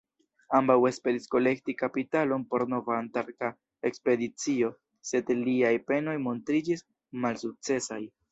Ambaŭ 0.59 0.75
esperis 0.89 1.27
kolekti 1.35 1.75
kapitalon 1.81 2.45
por 2.53 2.65
nova 2.71 2.95
antarkta 3.01 3.51
ekspedicio, 3.91 4.71
sed 5.11 5.29
liaj 5.43 5.73
penoj 5.91 6.17
montriĝis 6.25 6.85
malsukcesaj. 7.27 8.03